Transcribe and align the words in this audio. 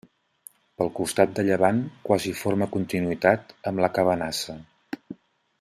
Pel 0.81 0.89
costat 0.99 1.35
de 1.39 1.43
llevant 1.49 1.83
quasi 2.09 2.33
forma 2.41 2.69
continuïtat 2.79 3.55
amb 3.73 3.85
la 3.87 3.91
Cabanassa. 3.99 4.57